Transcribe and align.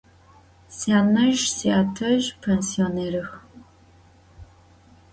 Syanezji 0.77 1.49
syatezji 1.57 2.31
pênsionêrıx. 2.41 3.31